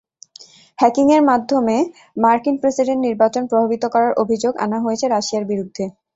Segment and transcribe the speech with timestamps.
[0.79, 1.77] হ্যাকিংয়ে মাধ্যমে
[2.17, 5.83] মার্কিন প্রেসিডেন্ট নির্বাচন প্রভাবিত করার অভিযোগ আনা হয়েছে রাশিয়ার বিরুদ্ধে।